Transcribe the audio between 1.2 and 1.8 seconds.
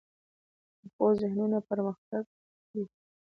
ذهنونو کې